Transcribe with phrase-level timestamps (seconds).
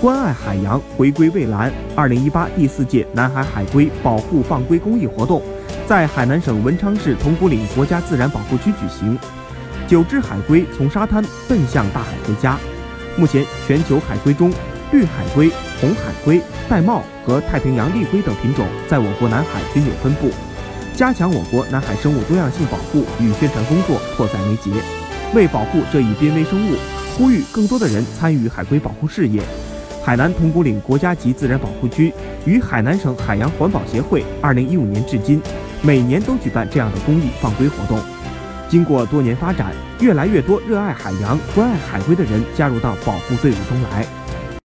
[0.00, 1.70] 关爱海洋，回归蔚蓝。
[1.94, 5.42] 二零一八第四届南海海龟保护放归公益活动
[5.86, 9.18] 在海南省文昌市铜鼓岭国家自然保护区举行。
[9.86, 12.56] 九只海龟从沙滩奔向大海回家。
[13.18, 14.50] 目前，全球海龟中，
[14.90, 16.40] 绿海龟、红海龟、
[16.70, 20.30] 玳瑁和太平洋丽龟等品种在我国南海均有分布。
[20.96, 24.70] 加强我国南海生物多样性保护与宣传工作迫在眉睫。
[25.34, 26.76] 为保护这一濒危生物，
[27.18, 29.42] 呼吁更多的人参与海龟保护事业。
[30.10, 32.12] 海南铜鼓岭国家级自然保护区
[32.44, 35.40] 与海南省海洋环保协会，，2015年至今，
[35.82, 37.96] 每年都举办这样的公益放归活动。
[38.68, 44.04] 经过多年发展，越来越多热爱海洋、关爱海龟的人加入到保护队伍中来。